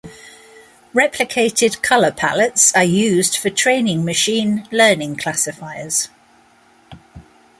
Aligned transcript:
Replicated 0.95 1.83
color 1.83 2.11
palettes 2.11 2.73
are 2.75 2.83
used 2.83 3.37
for 3.37 3.51
training 3.51 4.03
machine 4.03 4.67
learning 4.71 5.15
classifiers. 5.17 6.09